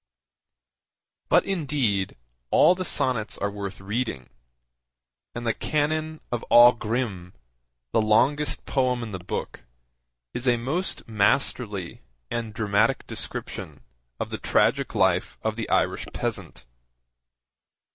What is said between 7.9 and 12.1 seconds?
the longest poem in the book, is a most masterly